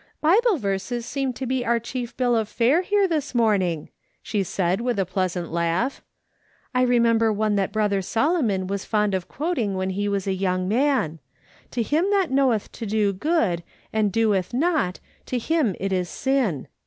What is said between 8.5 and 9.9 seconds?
was fond of quoting